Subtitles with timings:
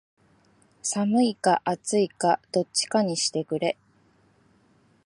[0.81, 3.77] 寒いか暑いかどっちかにしてくれ